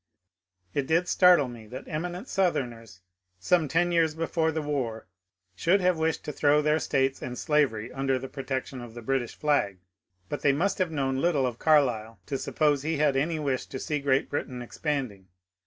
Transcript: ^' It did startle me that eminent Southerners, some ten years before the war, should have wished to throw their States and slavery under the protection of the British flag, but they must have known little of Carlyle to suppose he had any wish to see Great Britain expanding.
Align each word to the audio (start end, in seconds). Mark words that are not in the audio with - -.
^' 0.01 0.03
It 0.73 0.87
did 0.87 1.07
startle 1.07 1.47
me 1.47 1.67
that 1.67 1.87
eminent 1.87 2.27
Southerners, 2.27 3.01
some 3.37 3.67
ten 3.67 3.91
years 3.91 4.15
before 4.15 4.51
the 4.51 4.63
war, 4.63 5.05
should 5.55 5.79
have 5.79 5.99
wished 5.99 6.25
to 6.25 6.31
throw 6.31 6.59
their 6.59 6.79
States 6.79 7.21
and 7.21 7.37
slavery 7.37 7.91
under 7.91 8.17
the 8.17 8.27
protection 8.27 8.81
of 8.81 8.95
the 8.95 9.03
British 9.03 9.35
flag, 9.35 9.77
but 10.27 10.41
they 10.41 10.53
must 10.53 10.79
have 10.79 10.89
known 10.89 11.19
little 11.21 11.45
of 11.45 11.59
Carlyle 11.59 12.19
to 12.25 12.39
suppose 12.39 12.81
he 12.81 12.97
had 12.97 13.15
any 13.15 13.37
wish 13.37 13.67
to 13.67 13.77
see 13.77 13.99
Great 13.99 14.27
Britain 14.27 14.63
expanding. 14.63 15.27